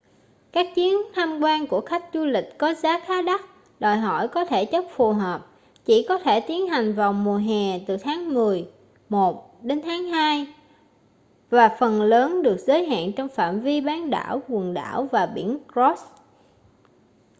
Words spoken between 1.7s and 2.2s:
khách